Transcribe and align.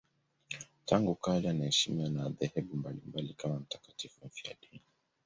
Tangu 0.85 1.15
kale 1.15 1.49
anaheshimiwa 1.49 2.09
na 2.09 2.23
madhehebu 2.23 2.75
mbalimbali 2.75 3.33
kama 3.33 3.55
mtakatifu 3.59 4.25
mfiadini. 4.27 4.81